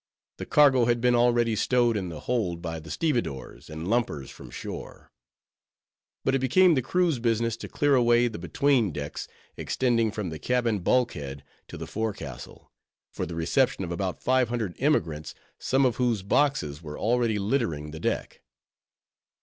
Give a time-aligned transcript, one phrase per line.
[0.37, 4.49] The cargo had been already stowed in the hold by the stevedores and lumpers from
[4.49, 5.11] shore;
[6.25, 9.27] but it became the crew's business to clear away the between decks,
[9.57, 12.71] extending from the cabin bulkhead to the forecastle,
[13.11, 17.91] for the reception of about five hundred emigrants, some of whose boxes were already littering
[17.91, 18.39] the decks.